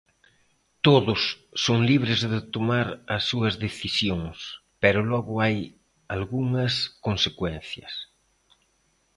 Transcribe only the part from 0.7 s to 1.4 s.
Todos